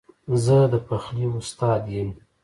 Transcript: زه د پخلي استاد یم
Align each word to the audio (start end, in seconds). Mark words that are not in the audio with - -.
زه 0.43 0.57
د 0.71 0.73
پخلي 0.87 1.27
استاد 1.39 1.81
یم 1.95 2.09